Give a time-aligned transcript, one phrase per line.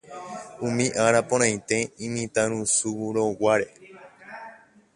[0.67, 3.67] umi ára porãite imitãrusúrõguare